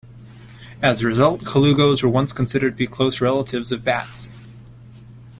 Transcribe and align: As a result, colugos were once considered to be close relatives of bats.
As 0.81 1.01
a 1.03 1.07
result, 1.07 1.41
colugos 1.41 2.01
were 2.01 2.09
once 2.09 2.33
considered 2.33 2.71
to 2.71 2.75
be 2.75 2.87
close 2.87 3.21
relatives 3.21 3.71
of 3.71 3.83
bats. 3.83 4.31